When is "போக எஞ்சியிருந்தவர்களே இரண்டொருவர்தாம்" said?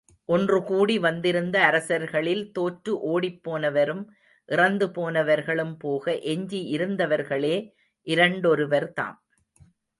5.79-9.17